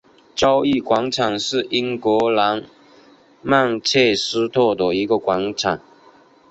[0.33, 2.63] 交易广场是英格兰
[3.43, 5.79] 曼彻斯特的一个广场。